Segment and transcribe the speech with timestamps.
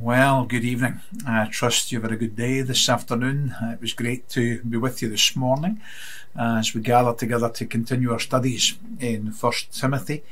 [0.00, 1.02] Well, good evening.
[1.26, 3.54] I trust you've had a good day this afternoon.
[3.60, 5.82] It was great to be with you this morning
[6.34, 10.22] as we gather together to continue our studies in First Timothy,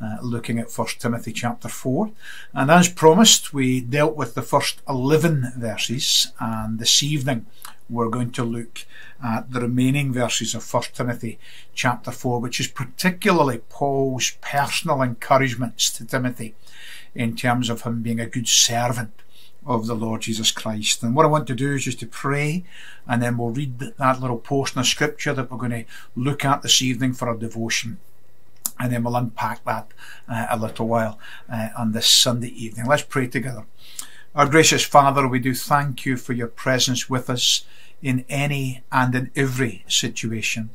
[0.00, 2.12] uh, looking at First Timothy chapter 4.
[2.54, 7.46] And as promised, we dealt with the first 11 verses, and this evening
[7.90, 8.84] we're going to look
[9.22, 11.40] at the remaining verses of First Timothy
[11.74, 16.54] chapter 4, which is particularly Paul's personal encouragements to Timothy
[17.18, 19.10] in terms of him being a good servant
[19.66, 21.02] of the Lord Jesus Christ.
[21.02, 22.64] And what I want to do is just to pray,
[23.08, 25.84] and then we'll read that little portion of scripture that we're going to
[26.14, 27.98] look at this evening for our devotion.
[28.78, 29.88] And then we'll unpack that
[30.28, 31.18] uh, a little while
[31.52, 32.86] uh, on this Sunday evening.
[32.86, 33.66] Let's pray together.
[34.34, 37.64] Our gracious Father, we do thank you for your presence with us
[38.02, 40.68] in any and in every situation.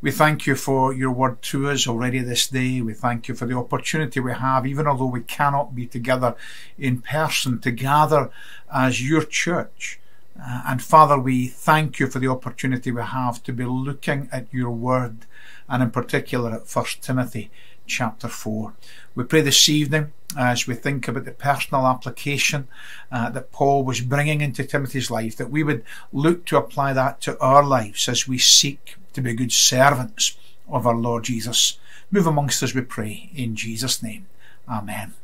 [0.00, 2.80] We thank you for your word to us already this day.
[2.80, 6.34] We thank you for the opportunity we have, even although we cannot be together
[6.76, 8.28] in person, to gather
[8.74, 10.00] as your church.
[10.38, 14.52] Uh, and Father, we thank you for the opportunity we have to be looking at
[14.52, 15.26] your word,
[15.68, 17.50] and in particular at 1 Timothy
[17.86, 18.74] chapter 4.
[19.14, 22.68] We pray this evening as we think about the personal application
[23.12, 27.20] uh, that Paul was bringing into Timothy's life, that we would look to apply that
[27.22, 30.36] to our lives as we seek to be good servants
[30.68, 31.78] of our Lord Jesus.
[32.10, 34.26] Move amongst us, we pray, in Jesus' name.
[34.68, 35.14] Amen.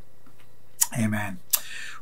[0.99, 1.39] Amen.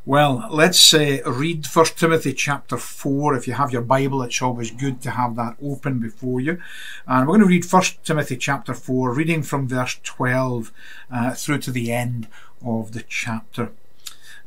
[0.06, 3.34] Well, let's uh, read 1 Timothy chapter 4.
[3.34, 6.58] If you have your Bible, it's always good to have that open before you.
[7.06, 10.72] And we're going to read 1 Timothy chapter 4, reading from verse 12
[11.10, 12.28] uh, through to the end
[12.64, 13.72] of the chapter.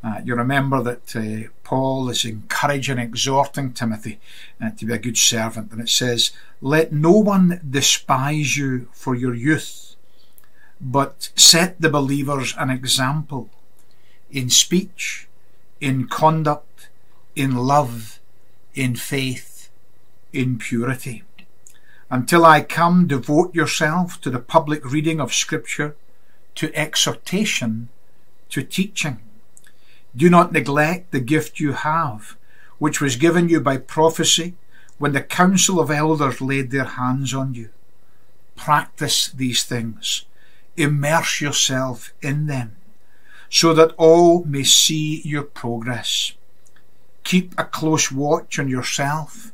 [0.04, 4.20] Uh, you remember that uh, Paul is encouraging, exhorting Timothy
[4.59, 6.31] uh, to be a good servant, and it says,
[6.62, 9.96] Let no one despise you for your youth,
[10.81, 13.52] but set the believers an example
[14.31, 15.28] in speech,
[15.84, 16.88] in conduct,
[17.36, 18.17] in love,
[18.73, 19.70] in faith,
[20.31, 21.23] in purity.
[22.09, 25.97] Until I come, devote yourself to the public reading of Scripture,
[26.56, 27.90] to exhortation,
[28.47, 29.19] to teaching.
[30.16, 32.38] Do not neglect the gift you have,
[32.79, 34.53] which was given you by prophecy
[35.00, 37.72] when the council of elders laid their hands on you.
[38.56, 40.24] Practice these things.
[40.78, 42.78] Immerse yourself in them,
[43.53, 46.31] so that all may see your progress.
[47.24, 49.52] Keep a close watch on yourself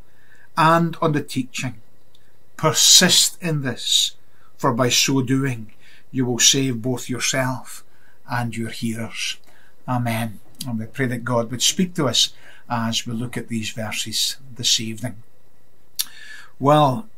[0.55, 1.81] and on the teaching.
[2.55, 4.15] Persist in this,
[4.57, 5.73] for by so doing
[6.11, 7.83] you will save both yourself
[8.31, 9.35] and your hearers.
[9.85, 10.39] Amen.
[10.65, 12.31] And we pray that God would speak to us
[12.69, 15.21] as we look at these verses this evening.
[16.57, 17.09] Well,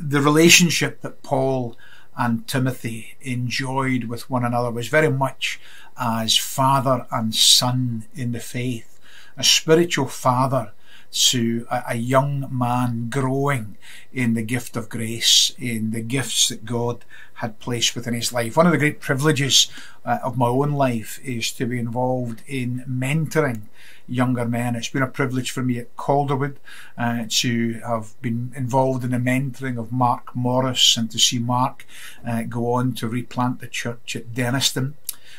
[0.00, 1.76] the relationship that Paul
[2.18, 5.60] and Timothy enjoyed with one another was very much
[5.96, 8.98] as father and son in the faith,
[9.36, 10.72] a spiritual father
[11.10, 13.76] to a, a, young man growing
[14.12, 17.04] in the gift of grace, in the gifts that God
[17.34, 18.56] had placed within his life.
[18.56, 19.68] One of the great privileges
[20.04, 23.62] uh, of my own life is to be involved in mentoring
[24.08, 24.74] younger men.
[24.74, 26.58] It's been a privilege for me at Calderwood
[26.96, 31.86] uh, to have been involved in the mentoring of Mark Morris and to see Mark
[32.26, 34.94] uh, go on to replant the church at Dennistoun.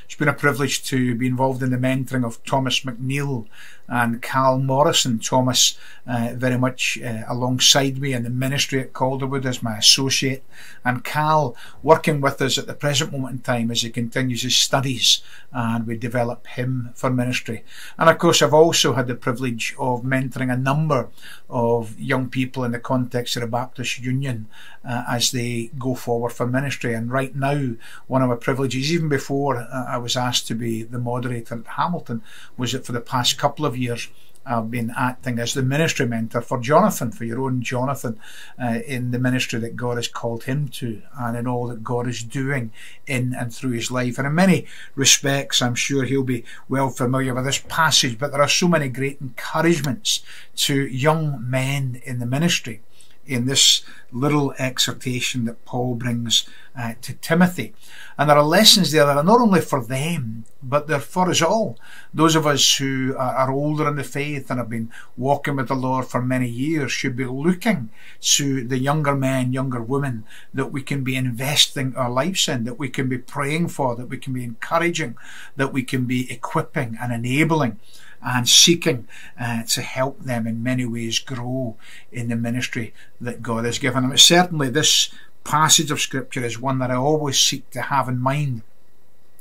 [0.05, 3.45] It's been a privilege to be involved in the mentoring of Thomas McNeil
[3.89, 5.19] and Cal Morrison.
[5.19, 5.77] Thomas
[6.07, 10.43] uh, very much uh, alongside me in the ministry at Calderwood as my associate,
[10.85, 14.55] and Cal working with us at the present moment in time as he continues his
[14.55, 17.63] studies and we develop him for ministry.
[17.97, 21.09] And of course, I've also had the privilege of mentoring a number
[21.49, 24.47] of young people in the context of the Baptist Union
[24.87, 26.93] uh, as they go forward for ministry.
[26.93, 27.71] And right now,
[28.07, 31.67] one of my privileges, even before uh, I was asked to be the moderator at
[31.67, 32.21] Hamilton,
[32.57, 34.09] was that for the past couple of years,
[34.45, 38.19] I've been acting as the ministry mentor for Jonathan, for your own Jonathan,
[38.61, 42.07] uh, in the ministry that God has called him to, and in all that God
[42.07, 42.71] is doing
[43.05, 44.17] in and through his life.
[44.17, 48.41] And in many respects, I'm sure he'll be well familiar with this passage, but there
[48.41, 50.23] are so many great encouragements
[50.55, 52.81] to young men in the ministry
[53.29, 57.73] in this little exhortation that Paul brings uh, to Timothy.
[58.17, 61.41] And there are lessons there that are not only for them, but they're for us
[61.41, 61.77] all.
[62.13, 65.75] Those of us who are older in the faith and have been walking with the
[65.75, 67.89] Lord for many years should be looking
[68.21, 72.79] to the younger men, younger women that we can be investing our lives in, that
[72.79, 75.15] we can be praying for, that we can be encouraging,
[75.55, 77.79] that we can be equipping and enabling
[78.21, 79.07] and seeking
[79.39, 81.77] uh, to help them in many ways grow
[82.11, 84.17] in the ministry that God has given them.
[84.17, 85.13] Certainly, this
[85.43, 88.61] passage of Scripture is one that I always seek to have in mind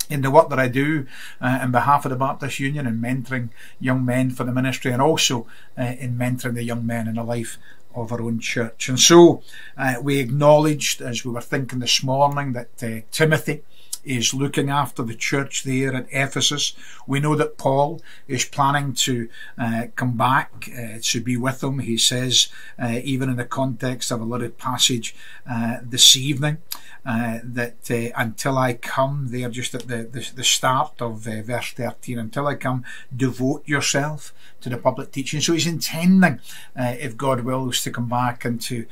[0.09, 1.07] in the work that I do
[1.41, 5.03] uh, on behalf of the Baptist Union and mentoring young men for the ministry and
[5.03, 5.47] also
[5.77, 7.59] uh, in mentoring the young men in the life
[7.95, 8.89] of our own church.
[8.89, 9.43] And so
[9.77, 13.63] uh, we acknowledged as we were thinking this morning that uh, Timothy
[14.09, 16.73] is looking after the church there at Ephesus.
[17.07, 19.29] We know that Paul is planning to
[19.59, 21.81] uh, come back uh, to be with them.
[21.81, 22.49] He says,
[22.83, 25.15] uh, even in the context of a little passage
[25.49, 26.59] uh, this evening,
[27.05, 31.73] uh, that uh, until I come, there just at the, the, the start of verse
[31.73, 32.85] 13, until I come,
[33.15, 34.33] devote yourself
[34.63, 35.41] to the public teaching.
[35.41, 36.41] So he's intending,
[36.77, 38.87] if God wills, to come back and to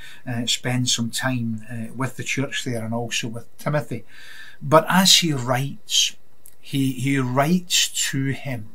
[0.46, 4.04] spend some time with the church there and also with Timothy.
[4.60, 6.16] But as he writes,
[6.60, 8.70] he, he writes to him,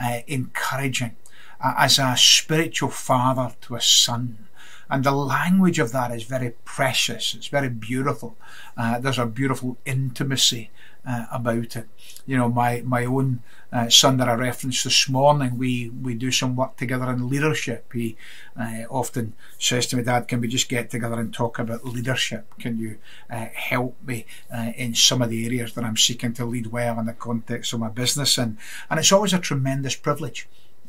[0.00, 1.16] uh, encouraging,
[1.60, 4.46] uh, as a spiritual father to a son.
[4.88, 7.34] And the language of that is very precious.
[7.34, 8.36] It's very beautiful.
[8.76, 10.70] Uh, there's a beautiful intimacy
[11.06, 11.88] uh, about it.
[12.26, 13.42] You know, my my own
[13.72, 17.92] uh, son that I referenced this morning, we we do some work together in leadership.
[17.92, 18.16] He
[18.58, 22.46] uh, often says to me, "Dad, can we just get together and talk about leadership?
[22.58, 22.98] Can you
[23.30, 26.98] uh, help me uh, in some of the areas that I'm seeking to lead well
[26.98, 28.58] in the context of my business?" And
[28.90, 30.48] and it's always a tremendous privilege.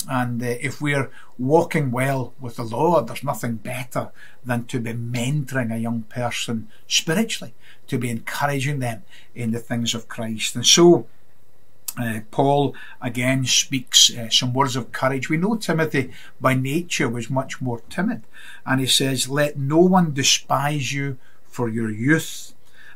[0.10, 4.12] And uh, if we're walking well with the Lord, there's nothing better
[4.46, 7.54] than to be mentoring a young person spiritually,
[7.88, 9.04] to be encouraging them
[9.36, 10.56] in the things of Christ.
[10.56, 11.08] And so,
[12.00, 15.30] uh, Paul again speaks uh, some words of courage.
[15.30, 18.24] We know Timothy by nature was much more timid,
[18.66, 21.18] and he says, Let no one despise you
[21.48, 22.54] for your youth,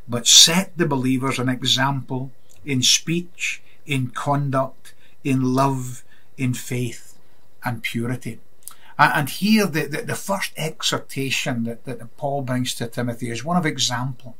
[0.07, 2.31] but set the believers an example
[2.63, 4.93] in speech, in conduct,
[5.23, 6.03] in love,
[6.37, 7.17] in faith
[7.63, 8.39] and purity.
[8.97, 13.57] And here, the, the, the first exhortation that, that Paul brings to Timothy is one
[13.57, 14.35] of example.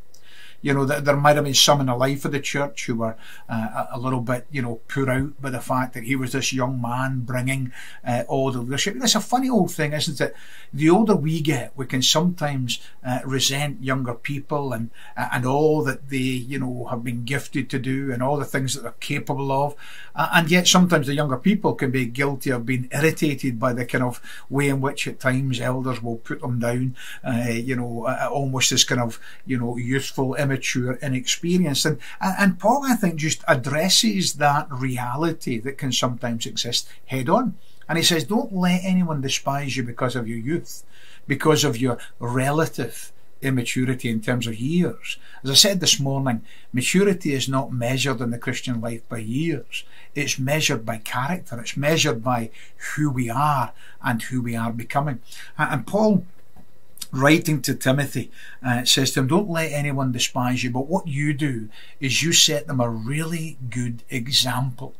[0.62, 2.96] You know, that there might have been some in the life of the church who
[2.96, 3.16] were
[3.50, 6.54] uh, a little bit, you know, put out by the fact that he was this
[6.54, 7.72] young man bringing
[8.06, 8.96] uh, all the leadership.
[8.98, 10.36] It's a funny old thing, isn't it?
[10.74, 15.84] The older we get, we can sometimes uh, resent younger people and uh, and all
[15.84, 18.92] that they, you know, have been gifted to do and all the things that they're
[19.00, 19.76] capable of.
[20.16, 23.86] Uh, and yet sometimes the younger people can be guilty of being irritated by the
[23.86, 28.08] kind of way in which at times elders will put them down, uh, you know,
[28.30, 31.86] almost as kind of, you know, youthful immature, inexperienced.
[31.86, 37.58] And, and Paul, I think, just addresses that reality that can sometimes exist head on.
[37.88, 40.84] And he says, don't let anyone despise you because of your youth,
[41.28, 43.12] because of your relative
[43.42, 45.18] immaturity in terms of years.
[45.44, 49.84] As I said this morning, maturity is not measured in the Christian life by years.
[50.14, 51.60] It's measured by character.
[51.60, 52.52] It's measured by
[52.96, 55.22] who we are and who we are becoming.
[55.58, 56.26] And Paul
[57.12, 58.32] writing to Timothy,
[58.66, 61.70] uh, says to him, Don't let anyone despise you, but what you do
[62.00, 64.96] is you set them a really good example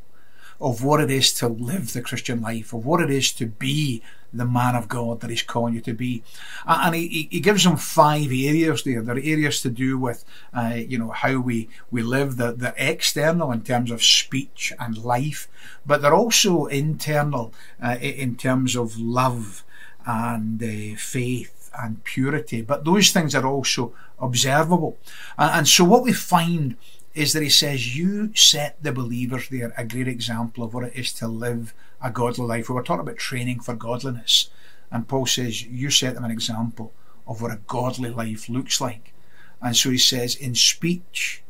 [0.60, 4.04] of what it is to live the Christian life, of what it is to be
[4.32, 6.24] the man of God that He's calling you to be.
[6.66, 9.02] And he, he gives them five areas there.
[9.02, 10.24] There are areas to do with,
[10.54, 14.98] uh, you know, how we, we live, the, the external in terms of speech and
[14.98, 15.48] life,
[15.86, 19.64] but they're also internal uh, in terms of love
[20.06, 22.62] and uh, faith and purity.
[22.62, 24.98] But those things are also observable.
[25.38, 26.78] And so what we find
[27.14, 30.96] is that he says, You set the believers there a great example of what it
[30.96, 32.70] is to live a godly life.
[32.70, 34.50] We were talking about training for godliness.
[34.90, 36.94] And Paul says, You set them an example
[37.28, 39.14] of what a godly life looks like.
[39.62, 41.44] And so he says, In speech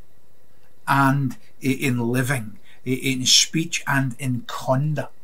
[0.88, 5.16] and in living, in speech and in conduct.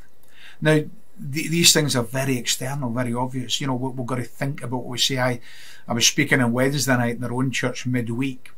[0.61, 0.81] Now,
[1.19, 3.59] these things are very external, very obvious.
[3.59, 5.17] You know, we, have got to think about what we say.
[5.17, 5.39] I,
[5.87, 8.51] I was speaking on Wednesday night in our own church midweek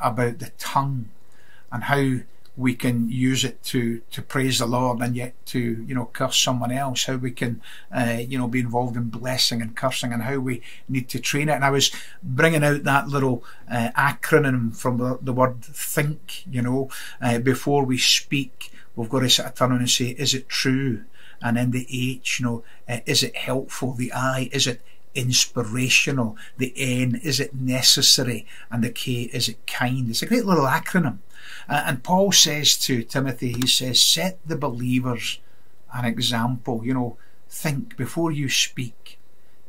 [0.00, 1.08] about the tongue
[1.72, 2.18] and how
[2.56, 6.38] we can use it to to praise the Lord and yet to you know curse
[6.38, 7.04] someone else.
[7.04, 7.60] How we can
[7.94, 11.48] uh, you know be involved in blessing and cursing, and how we need to train
[11.48, 11.52] it.
[11.52, 11.90] And I was
[12.22, 16.46] bringing out that little uh, acronym from the, the, word think.
[16.50, 20.06] You know, uh, before we speak, we've got to sort of turn on and say,
[20.06, 21.04] "Is it true?"
[21.42, 23.92] And in the H, you know, uh, is it helpful?
[23.92, 24.80] The I, is it
[25.14, 26.36] inspirational?
[26.58, 28.46] The N, is it necessary?
[28.70, 30.10] And the K, is it kind?
[30.10, 31.18] It's a great little acronym.
[31.68, 35.40] Uh, and Paul says to Timothy, he says, set the believers
[35.92, 36.82] an example.
[36.84, 37.16] You know,
[37.48, 39.18] think before you speak.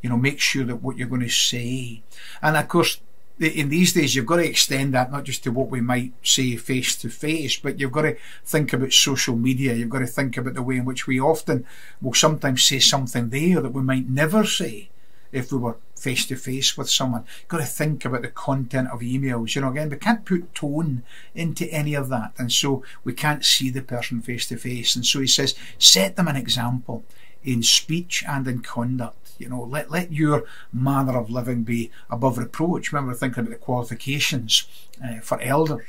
[0.02, 2.04] You know, make sure that what you're going to say.
[2.42, 3.02] And of course,
[3.40, 6.56] in these days, you've got to extend that not just to what we might say
[6.56, 9.74] face to face, but you've got to think about social media.
[9.74, 11.66] You've got to think about the way in which we often
[12.02, 14.90] will sometimes say something there that we might never say
[15.32, 17.26] if we were face to face with someone.
[17.42, 19.56] You've got to think about the content of emails.
[19.56, 21.04] You know, again, we can't put tone
[21.36, 22.34] into any of that.
[22.38, 24.96] And so we can't see the person face to face.
[24.96, 27.04] And so he says, set them an example
[27.44, 29.27] in speech and in conduct.
[29.40, 32.92] You know, let, let your manner of living be above reproach.
[32.92, 34.68] Remember thinking about the qualifications
[35.04, 35.88] uh, for elders.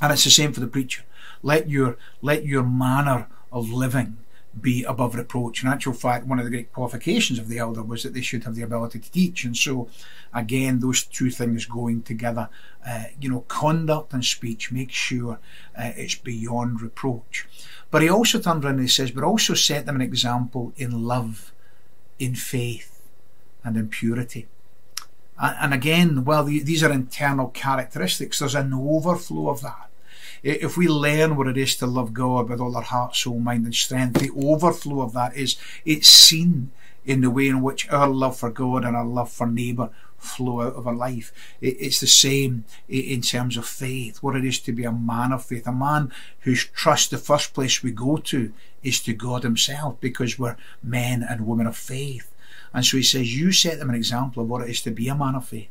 [0.00, 1.02] And it's the same for the preacher.
[1.42, 4.18] Let your let your manner of living
[4.60, 5.62] be above reproach.
[5.62, 8.44] In actual fact, one of the great qualifications of the elder was that they should
[8.44, 9.44] have the ability to teach.
[9.44, 9.88] And so,
[10.32, 12.48] again, those two things going together,
[12.86, 15.38] uh, you know, conduct and speech, make sure
[15.78, 17.46] uh, it's beyond reproach.
[17.90, 21.04] But he also turned around and he says, but also set them an example in
[21.04, 21.52] love,
[22.18, 23.02] in faith,
[23.64, 24.46] and in purity.
[25.40, 28.40] And again, well, these are internal characteristics.
[28.40, 29.88] There's an overflow of that
[30.42, 33.64] if we learn what it is to love God with all our heart, soul, mind,
[33.64, 36.70] and strength, the overflow of that is it's seen
[37.04, 40.62] in the way in which our love for God and our love for neighbour flow
[40.62, 41.32] out of our life.
[41.60, 45.44] It's the same in terms of faith, what it is to be a man of
[45.44, 50.00] faith, a man whose trust, the first place we go to is to God Himself
[50.00, 52.34] because we're men and women of faith.
[52.74, 55.08] And so He says, You set them an example of what it is to be
[55.08, 55.70] a man of faith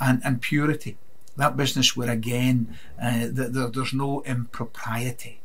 [0.00, 0.98] and, and purity
[1.36, 5.40] that business where again uh, the, the, there's no impropriety,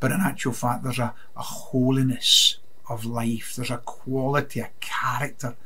[0.00, 5.56] but in actual fact there's a, a holiness of life, there's a quality, a character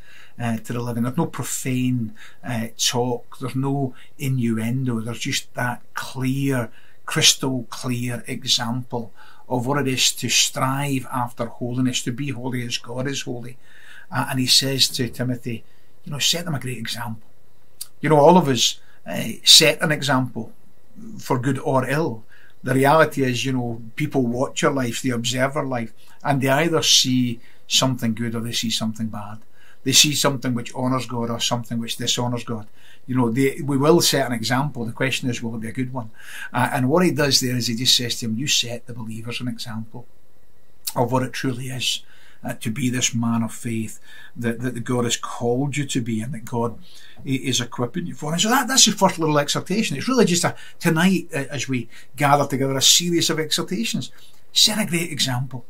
[0.41, 1.03] uh, to the living.
[1.03, 6.71] There's no profane uh, talk, there's no innuendo, there's just that clear,
[7.07, 9.13] crystal clear example
[9.49, 13.57] of what it is to strive after holiness, to be holy as God is holy.
[14.11, 15.65] Uh, and he says to Timothy,
[16.05, 17.29] you know, set them a great example.
[18.01, 20.53] You know, all of us uh, set an example
[21.19, 22.25] for good or ill.
[22.63, 26.49] The reality is, you know, people watch your life, they observe your life, and they
[26.49, 29.39] either see something good or they see something bad.
[29.85, 32.67] They see something which honours God or something which dishonours God.
[33.07, 34.85] You know, they, we will set an example.
[34.85, 36.11] The question is, will it be a good one?
[36.53, 38.95] Uh, and what he does there is he just says to him, you set the
[38.95, 40.07] believers an example
[40.95, 42.03] of what it truly is
[42.45, 44.01] uh, to be this man of faith
[44.37, 46.79] that, that God has called you to be and that God
[47.25, 48.33] is equipping you for.
[48.33, 49.97] And so that, that's the first little exhortation.
[49.97, 54.11] It's really just a, tonight, uh, as we gather together, a series of exhortations.
[54.53, 55.65] Set a great example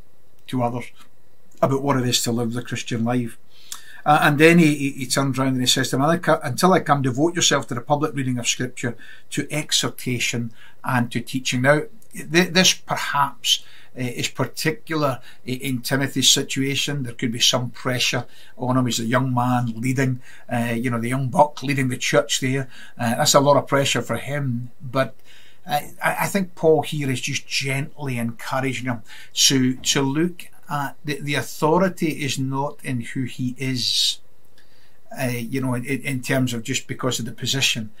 [0.47, 0.85] to others
[1.61, 3.37] about what it is to live the Christian life.
[4.05, 6.79] Uh, and then he, he, he, turns around and he says to them, Until I
[6.79, 8.97] come, devote yourself to the public reading of Scripture,
[9.31, 10.51] to exhortation,
[10.83, 11.61] and to teaching.
[11.61, 11.83] Now,
[12.13, 13.63] th- this perhaps
[13.97, 17.03] uh, is particular in Timothy's situation.
[17.03, 18.25] There could be some pressure
[18.57, 18.85] on him.
[18.85, 22.67] He's a young man leading, uh, you know, the young buck leading the church there.
[22.97, 24.71] That's a lot of pressure for him.
[24.81, 25.15] But
[25.65, 31.19] I, I think Paul here is just gently encouraging him to to look at the,
[31.21, 34.19] the authority is not in who he is.
[35.17, 37.91] Uh, you know, in, in terms of just because of the position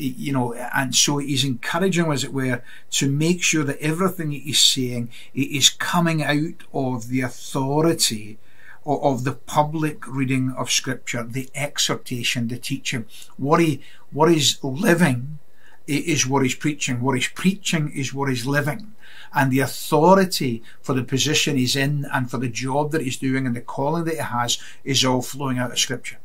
[0.00, 4.60] you know, and so he's encouraging, as it were, to make sure that everything he's
[4.60, 8.38] saying is coming out of the authority
[8.86, 13.04] of the public reading of Scripture, the exhortation, the teaching.
[13.36, 15.38] What he what he's living
[15.86, 17.00] is what he's preaching.
[17.00, 18.92] What he's preaching is what he's living.
[19.32, 23.46] And the authority for the position he's in and for the job that he's doing
[23.46, 26.18] and the calling that he has is all flowing out of Scripture.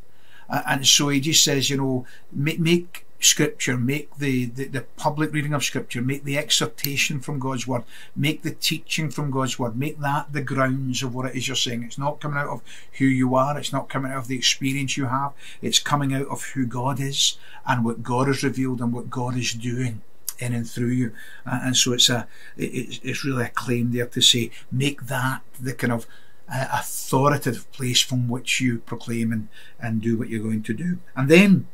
[0.49, 5.33] And so he just says, you know, make, make Scripture, make the, the, the, public
[5.33, 7.83] reading of Scripture, make the exhortation from God's Word,
[8.15, 11.55] make the teaching from God's Word, make that the grounds of what it is you're
[11.55, 11.83] saying.
[11.83, 12.61] It's not coming out of
[12.93, 16.27] who you are, it's not coming out of the experience you have, it's coming out
[16.27, 20.01] of who God is and what God has revealed and what God is doing
[20.39, 21.11] in and through you.
[21.45, 22.27] And so it's a
[22.57, 26.05] it's, it's really a claim there to say, make that the kind of
[26.51, 29.47] uh, authoritative place from which you proclaim and,
[29.79, 30.99] and do what you're going to do.
[31.15, 31.67] And then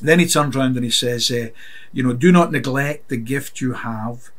[0.00, 1.48] then he turns around and he says, uh,
[1.92, 4.30] you know, do not neglect the gift you have,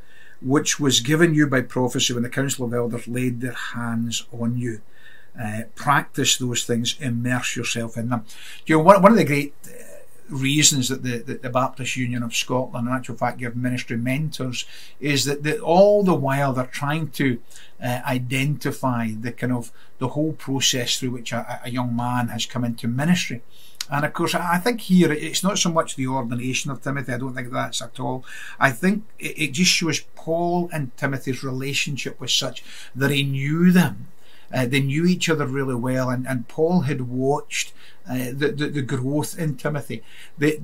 [0.42, 4.58] which was given you by prophecy when the council of elders laid their hands on
[4.58, 4.82] you.
[5.40, 8.26] Uh, practice those things, immerse yourself in them.
[8.66, 9.97] You know, one, one of the great uh,
[10.30, 14.66] reasons that the, the, the, Baptist Union of Scotland, in actual fact, give ministry mentors
[15.00, 17.40] is that all the while they're trying to
[17.84, 22.46] uh, identify the kind of the whole process through which a, a young man has
[22.46, 23.42] come into ministry.
[23.90, 27.14] And of course, I think here it's not so much the ordination of Timothy.
[27.14, 28.26] I don't think that's at all.
[28.60, 32.64] I think it, just shows Paul and Timothy's relationship was such
[32.96, 34.08] that he knew them.
[34.54, 37.74] Uh, they knew each other really well, and, and Paul had watched
[38.10, 40.04] uh, the, the, the growth in Timothy.
[40.38, 40.62] The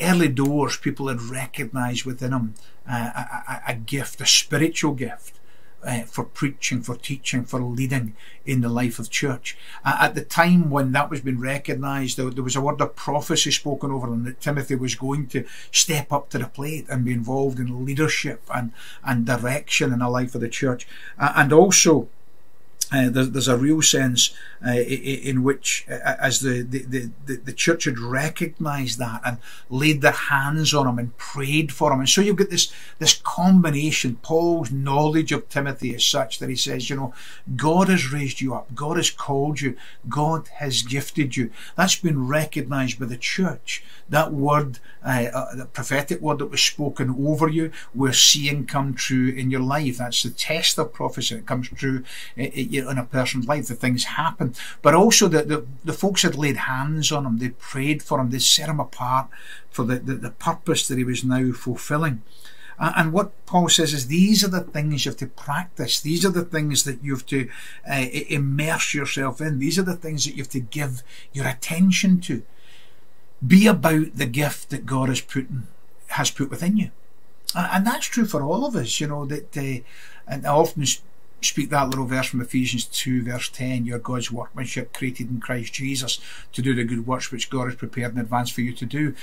[0.00, 2.54] early doors, people had recognised within him
[2.88, 5.38] uh, a, a, gift, a spiritual gift
[5.84, 8.14] uh, for preaching, for teaching, for leading
[8.44, 9.56] in the life of church.
[9.84, 13.50] At the time when that was being recognised, there, there, was a word of prophecy
[13.50, 17.12] spoken over him that Timothy was going to step up to the plate and be
[17.12, 18.72] involved in leadership and,
[19.04, 20.86] and direction in the life of the church.
[21.18, 22.08] And also,
[22.94, 24.34] uh, there's, there's, a real sense
[24.66, 30.00] uh, in which, uh, as the, the, the, the, church had recognised that and laid
[30.00, 32.00] their hands on him and prayed for him.
[32.00, 34.16] And so you've got this, this combination.
[34.22, 37.14] Paul's knowledge of Timothy is such that he says, you know,
[37.56, 39.76] God has raised you up, God has called you,
[40.08, 41.50] God has gifted you.
[41.76, 43.82] That's been recognised by the church.
[44.08, 48.94] That word, uh, uh, the prophetic word that was spoken over you, we're seeing come
[48.94, 49.98] true in your life.
[49.98, 51.36] That's the test of prophecy.
[51.36, 52.04] It comes true
[52.36, 54.54] in a person's life, the things happen.
[54.82, 58.30] But also the, the, the folks had laid hands on him, they prayed for him,
[58.30, 59.28] they set him apart
[59.70, 62.22] for the, the, the purpose that he was now fulfilling.
[62.78, 66.00] And what Paul says is these are the things you have to practice.
[66.00, 67.48] These are the things that you have to
[67.88, 69.60] uh, immerse yourself in.
[69.60, 72.42] These are the things that you have to give your attention to.
[73.46, 75.66] Be about the gift that God has put in,
[76.08, 76.90] has put within you,
[77.54, 79.00] and that's true for all of us.
[79.00, 79.82] You know that, uh,
[80.26, 80.84] and I often
[81.44, 85.72] speak that little verse from Ephesians 2, verse 10 You're God's workmanship, created in Christ
[85.72, 86.18] Jesus,
[86.52, 89.14] to do the good works which God has prepared in advance for you to do.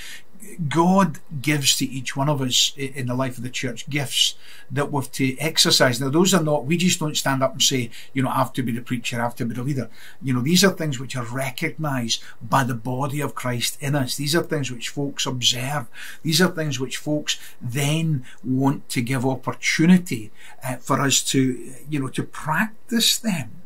[0.68, 4.34] God gives to each one of us in the life of the church gifts
[4.70, 6.00] that we've to exercise.
[6.00, 8.52] Now, those are not, we just don't stand up and say, you know, I have
[8.54, 9.88] to be the preacher, I have to be the leader.
[10.22, 14.16] You know, these are things which are recognised by the body of Christ in us.
[14.16, 15.86] These are things which folks observe.
[16.22, 20.30] These are things which folks then want to give opportunity
[20.64, 23.62] uh, for us to, you know, to practice them.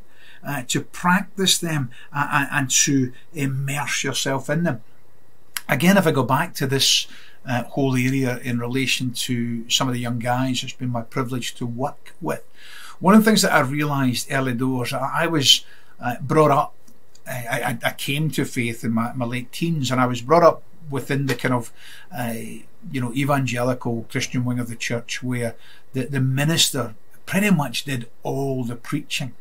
[0.47, 4.81] Uh, to practice them uh, and to immerse yourself in them.
[5.69, 7.07] Again, if I go back to this
[7.45, 11.55] uh, whole area in relation to some of the young guys it's been my privilege
[11.57, 12.45] to work with,
[12.99, 15.65] one of the things that I realised early doors, I, I was
[16.01, 16.75] uh, brought up,
[17.27, 20.43] I, I, I, came to faith in my, my late teens, and I was brought
[20.43, 21.73] up within the kind of
[22.17, 22.35] uh,
[22.93, 25.57] you know evangelical Christian wing of the church where
[25.93, 26.95] the, the minister
[27.25, 29.35] pretty much did all the preaching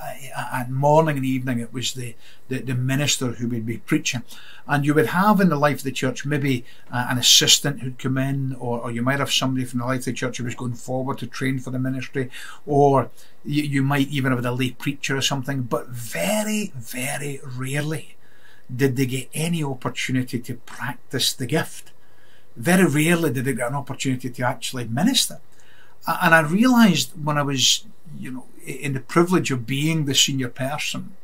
[0.00, 2.14] and morning and evening it was the,
[2.48, 4.22] the, the, minister who would be preaching.
[4.66, 7.98] And you would have in the life of the church maybe uh, an assistant who'd
[7.98, 10.44] come in, or, or you might have somebody from the life of the church who
[10.44, 12.30] was going forward to train for the ministry,
[12.66, 13.10] or
[13.44, 15.62] you, you might even have a lay preacher or something.
[15.62, 18.16] But very, very rarely
[18.74, 21.92] did they get any opportunity to practice the gift.
[22.56, 25.40] Very rarely did they get an opportunity to actually minister.
[26.06, 27.84] And I realised when I was,
[28.18, 31.16] you know, in the privilege of being the senior person,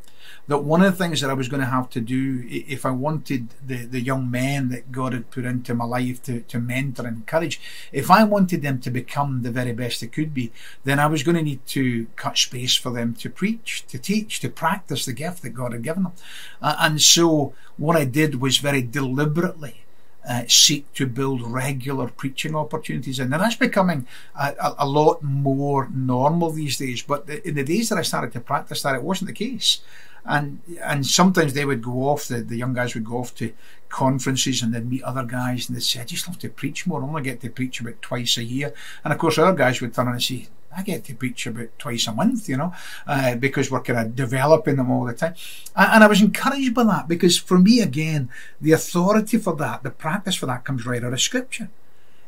[0.46, 2.90] that one of the things that I was going to have to do if I
[2.90, 7.06] wanted the, the young men that God had put into my life to, to mentor
[7.06, 7.60] and encourage,
[7.92, 10.52] if I wanted them to become the very best they could be,
[10.84, 14.40] then I was going to need to cut space for them to preach, to teach,
[14.40, 16.12] to practice the gift that God had given them.
[16.60, 19.83] Uh, and so what I did was very deliberately
[20.28, 23.32] uh, seek to build regular preaching opportunities in.
[23.32, 24.06] And that's becoming
[24.38, 27.02] a, a, a, lot more normal these days.
[27.02, 29.80] But in the days that I started to practice that, it wasn't the case.
[30.26, 33.52] And and sometimes they would go off, the, the young guys would go off to
[33.90, 37.02] conferences and they'd meet other guys and they'd say, I just love to preach more.
[37.02, 38.72] I only get to preach about twice a year.
[39.04, 42.06] And of course, other guys would turn and say, I get to preach about twice
[42.06, 42.72] a month, you know,
[43.06, 45.34] uh, because we're kind of developing them all the time.
[45.76, 49.90] And I was encouraged by that because for me, again, the authority for that, the
[49.90, 51.70] practice for that comes right out of Scripture.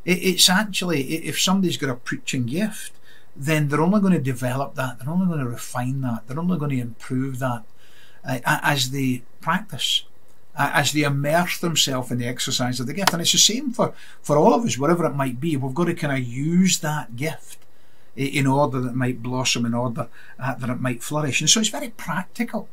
[0.05, 2.93] It's actually, if somebody's got a preaching gift,
[3.35, 6.59] then they're only going to develop that, they're only going to refine that, they're only
[6.59, 7.65] going to improve that
[8.25, 10.05] uh, as they practice
[10.59, 13.13] as they immerse themselves in the exercise of the gift.
[13.13, 15.57] And it's the same for, for all of us, whatever it might be.
[15.57, 17.66] We've got to kind of use that gift
[18.17, 21.41] in order that it might blossom, in order uh, that it might flourish.
[21.41, 22.69] And so it's very practical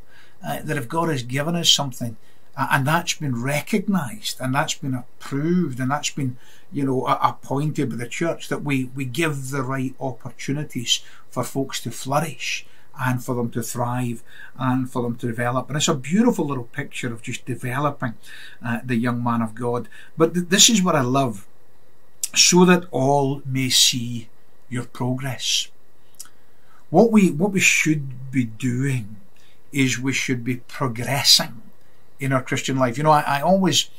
[0.45, 2.17] uh, that if God has given us something,
[2.55, 6.37] uh, and that's been recognised, and that's been approved, and that's been,
[6.71, 11.81] you know, appointed by the church, that we, we give the right opportunities for folks
[11.81, 12.65] to flourish
[12.99, 14.23] and for them to thrive
[14.57, 15.67] and for them to develop.
[15.67, 18.13] And it's a beautiful little picture of just developing
[18.63, 19.89] uh, the young man of God.
[20.15, 21.47] But th- this is what I love
[22.35, 24.29] so that all may see
[24.73, 25.69] your progress.
[26.89, 29.17] What we what we should be doing
[29.71, 31.61] is we should be progressing
[32.19, 32.97] in our Christian life.
[32.97, 33.89] You know, I, I always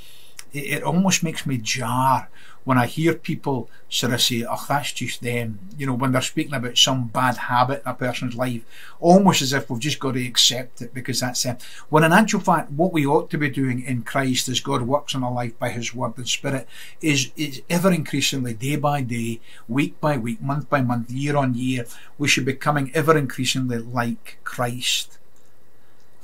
[0.53, 2.29] it, it almost makes me jar
[2.65, 6.23] when I hear people sort of say, oh, that's just them, you know, when they're
[6.23, 8.65] speaking about some bad habit in a person's life,
[9.01, 11.59] almost as if we've just got to accept it because that's them.
[11.91, 15.15] When in actual fact, what we ought to be doing in Christ as God works
[15.15, 16.67] in our life by His Word and Spirit
[17.01, 21.55] is, is ever increasingly, day by day, week by week, month by month, year on
[21.55, 21.85] year,
[22.19, 25.19] we should be becoming ever increasingly like Christ.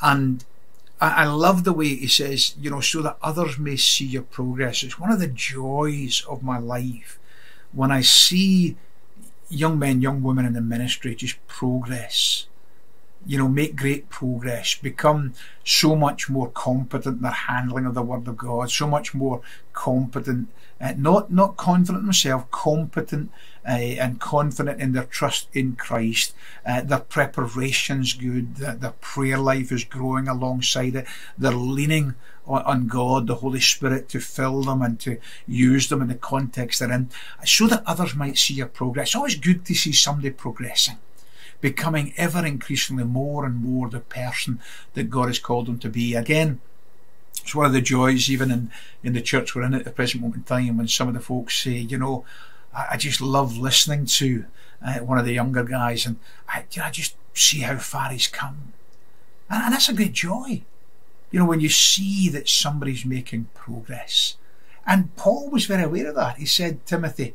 [0.00, 0.44] And
[1.00, 4.82] I, love the way he says, you know, so that others may see your progress.
[4.82, 7.18] It's one of the joys of my life
[7.72, 8.76] when I see
[9.48, 12.46] young men, young women in the ministry just progress.
[13.26, 15.34] You know, make great progress, become
[15.64, 19.42] so much more competent in their handling of the Word of God, so much more
[19.74, 20.48] competent,
[20.80, 23.30] uh, not not confident in themselves, competent
[23.66, 26.34] uh, and confident in their trust in Christ.
[26.64, 28.56] Uh, their preparation's good.
[28.56, 31.06] Their, their, prayer life is growing alongside it.
[31.36, 32.14] They're leaning
[32.46, 36.80] on, God, the Holy Spirit, to fill them and to use them in the context
[36.80, 37.10] they're in,
[37.44, 39.08] so that others might see your progress.
[39.08, 40.98] It's always good to see somebody progressing.
[41.60, 44.60] Becoming ever increasingly more and more the person
[44.94, 46.14] that God has called them to be.
[46.14, 46.60] Again,
[47.42, 48.70] it's one of the joys, even in,
[49.02, 51.20] in the church we're in at the present moment in time, when some of the
[51.20, 52.24] folks say, you know,
[52.74, 54.44] I, just love listening to
[54.84, 56.16] uh, one of the younger guys, and
[56.48, 58.72] I, you know, I just see how far he's come,
[59.48, 60.62] and, and that's a great joy.
[61.30, 64.36] You know, when you see that somebody's making progress.
[64.86, 66.38] And Paul was very aware of that.
[66.38, 67.34] He said, Timothy,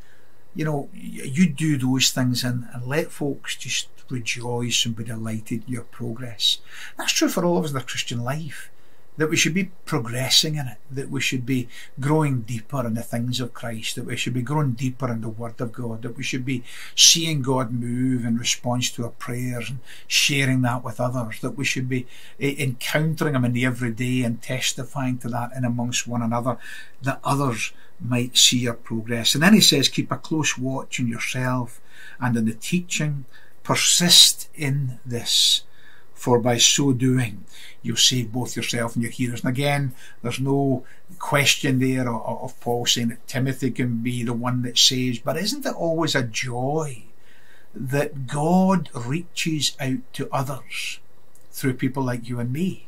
[0.54, 5.64] you know, you do those things and, and let folks just rejoice and be delighted
[5.66, 6.60] in your progress.
[6.98, 8.70] That's true for all of us in the Christian life
[9.18, 11.68] that we should be progressing in it, that we should be
[12.00, 15.30] growing deeper in the things of Christ, that we should be growing deeper in the
[15.30, 16.64] Word of God, that we should be
[16.96, 21.66] seeing God move in response to our prayers and sharing that with others, that we
[21.66, 22.08] should be
[22.40, 26.58] eh, encountering Him in the everyday and testifying to that in amongst one another,
[27.02, 29.34] that others might see your progress.
[29.34, 31.80] And then he says, keep a close watch on yourself
[32.20, 33.26] and in the teaching,
[33.64, 35.64] persist in this
[36.16, 37.46] for by so doing
[37.86, 39.42] you'll save both yourself and your hearers.
[39.42, 40.84] And again, there's no
[41.20, 45.38] question there of, of Paul saying that Timothy can be the one that saves, but
[45.38, 47.04] isn't it always a joy
[47.76, 51.00] that God reaches out to others
[51.52, 52.88] through people like you and me?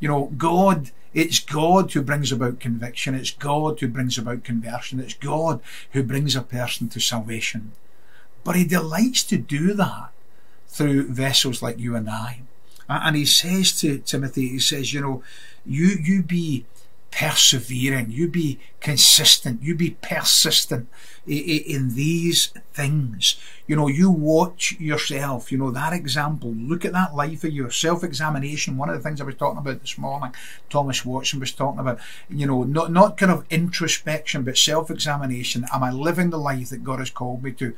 [0.00, 3.16] You know, God it's God who brings about conviction.
[3.16, 5.00] It's God who brings about conversion.
[5.00, 7.72] It's God who brings a person to salvation.
[8.44, 10.12] But He delights to do that
[10.70, 12.42] through vessels like you and I.
[12.88, 15.22] And he says to Timothy, he says, you know,
[15.64, 16.64] you you be
[17.10, 20.88] persevering, you be consistent, you be persistent
[21.26, 23.38] in these things.
[23.66, 27.70] You know, you watch yourself, you know, that example, look at that life of your
[27.70, 28.78] self-examination.
[28.78, 30.34] One of the things I was talking about this morning,
[30.70, 35.66] Thomas Watson was talking about, you know, not, not kind of introspection, but self-examination.
[35.72, 37.76] Am I living the life that God has called me to?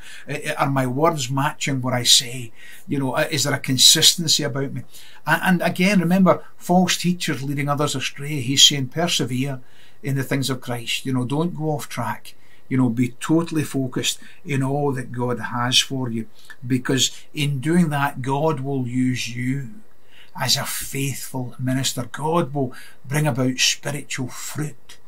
[0.57, 2.53] Are my words matching what I say?
[2.87, 4.83] You know, uh, is there a consistency about me?
[5.27, 8.41] And again, remember, false teachers leading others astray.
[8.41, 9.61] He's saying persevere
[10.03, 11.07] in the things of Christ.
[11.07, 12.35] You know, don't go off track.
[12.69, 16.27] You know, be totally focused in all that God has for you.
[16.67, 19.69] Because in doing that, God will use you
[20.41, 22.09] as a faithful minister.
[22.11, 24.99] God will bring about spiritual fruit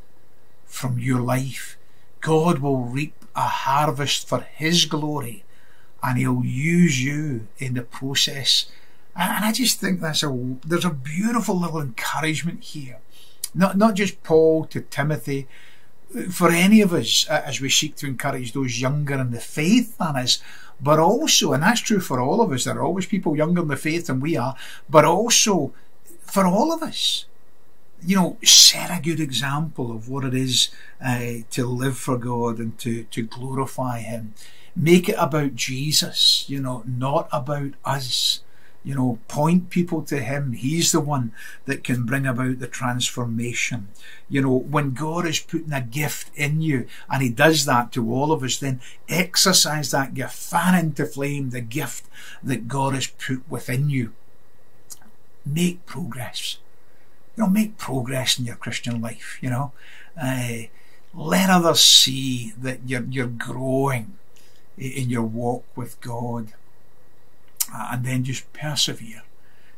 [0.66, 1.78] from your life.
[2.20, 5.44] God will reap a harvest for His glory
[6.02, 8.66] and He'll use you in the process.
[9.16, 12.98] And I just think that's a there's a beautiful little encouragement here
[13.54, 15.46] not, not just Paul to Timothy,
[16.30, 19.98] for any of us uh, as we seek to encourage those younger in the faith
[19.98, 20.38] than us,
[20.80, 23.68] but also, and that's true for all of us, there are always people younger in
[23.68, 24.56] the faith than we are,
[24.88, 25.72] but also
[26.20, 27.26] for all of us.
[28.06, 30.68] You know, set a good example of what it is
[31.02, 34.34] uh, to live for God and to, to glorify Him.
[34.76, 38.40] Make it about Jesus, you know, not about us
[38.84, 40.52] you know, point people to Him.
[40.52, 41.32] He's the one
[41.64, 43.88] that can bring about the transformation.
[44.28, 48.12] You know, when God is putting a gift in you, and He does that to
[48.12, 52.04] all of us, then exercise that gift, fan into flame the gift
[52.42, 54.12] that God has put within you.
[55.46, 56.58] Make progress.
[57.36, 59.72] You know, make progress in your Christian life, you know.
[60.20, 60.64] Uh,
[61.14, 64.18] let others see that you're, you're growing
[64.76, 66.52] in your walk with God
[67.92, 69.22] and then just persevere.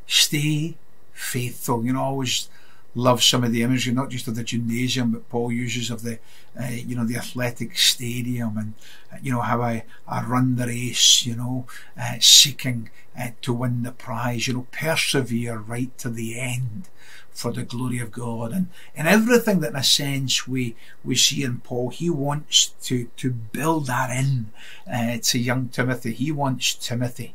[0.06, 0.76] Stay
[1.12, 1.84] faithful.
[1.84, 2.48] You know, always
[2.96, 6.18] love some of the imagery, not just of the gymnasium, but Paul uses of the,
[6.58, 8.74] uh, you know, the athletic stadium and,
[9.12, 11.66] uh, you know, how I, I run the race, you know,
[12.00, 16.88] uh, seeking uh, to win the prize, you know, persevere right to the end
[17.30, 18.52] for the glory of God.
[18.52, 23.10] And, and everything that in a sense we, we see in Paul, he wants to,
[23.18, 24.52] to build that in
[24.90, 26.14] uh, to young Timothy.
[26.14, 27.34] He wants Timothy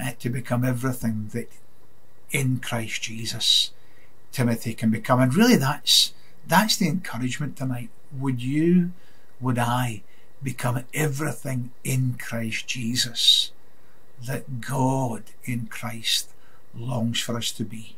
[0.00, 1.50] uh, to become everything that
[2.30, 3.70] in Christ Jesus
[4.32, 5.20] Timothy can become.
[5.20, 6.12] And really that's
[6.46, 7.90] that's the encouragement tonight.
[8.12, 8.92] Would you,
[9.40, 10.02] would I
[10.42, 13.50] become everything in Christ Jesus
[14.24, 16.30] that God in Christ
[16.74, 17.96] longs for us to be?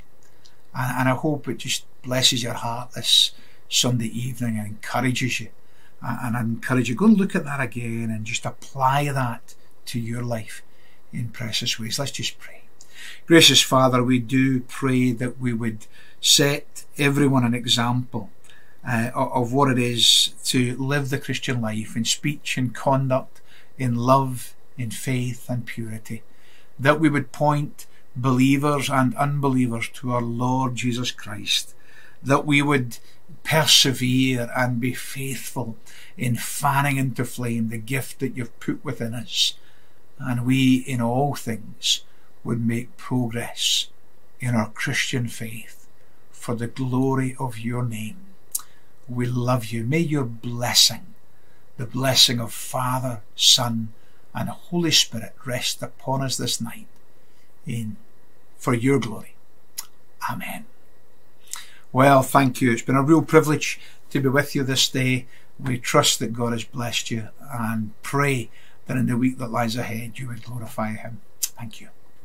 [0.75, 3.33] And, and I hope it just blesses your heart this
[3.69, 5.49] Sunday evening and encourages you.
[6.01, 9.55] And I encourage you, go and look at that again and just apply that
[9.87, 10.63] to your life
[11.13, 11.99] in precious ways.
[11.99, 12.63] Let's just pray.
[13.27, 15.87] Gracious Father, we do pray that we would
[16.21, 18.31] set everyone an example
[18.87, 23.41] uh, of what it is to live the Christian life in speech and conduct,
[23.77, 26.23] in love, in faith and purity.
[26.79, 31.75] That we would point believers and unbelievers to our Lord Jesus Christ.
[32.23, 32.99] That we would
[33.45, 35.77] persevere and be faithful
[36.17, 39.55] in fanning into flame the gift that you've put within us.
[40.19, 42.03] And we, in all things,
[42.45, 43.89] would make progress
[44.41, 45.87] in our Christian faith
[46.31, 48.19] for the glory of your name.
[49.09, 49.85] We love you.
[49.85, 51.15] May your blessing,
[51.77, 53.93] the blessing of Father, Son,
[54.35, 56.87] and Holy Spirit rest upon us this night
[57.67, 57.97] in
[58.57, 59.35] for your glory.
[60.31, 60.67] Amen.
[61.93, 62.73] Well, thank you.
[62.73, 65.27] It's been a real privilege to be with you this day.
[65.59, 68.51] We trust that God has blessed you and pray
[68.89, 71.21] that in the week that lies ahead you would glorify Him.
[71.41, 71.89] Thank you.